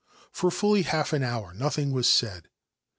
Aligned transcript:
For 0.31 0.49
fully 0.49 0.81
half 0.81 1.13
an 1.13 1.21
hour 1.21 1.53
nothing 1.53 1.91
was 1.91 2.09
said. 2.09 2.47